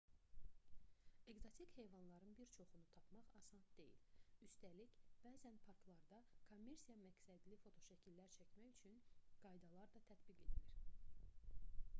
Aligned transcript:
ekzotik 1.31 1.75
heyvanların 1.79 2.31
bir 2.39 2.45
çoxunu 2.55 2.85
tapmaq 2.93 3.27
asan 3.41 3.67
deyil 3.81 3.99
üstəlik 4.47 4.97
bəzən 5.27 5.61
parklarda 5.67 6.23
kommersiya 6.49 6.97
məqsədli 7.05 7.61
fotoşəkillər 7.67 8.35
çəkmək 8.39 8.73
üçün 8.75 9.01
qaydalar 9.45 9.95
da 9.99 10.05
tətbiq 10.11 10.45
edilir 10.59 11.81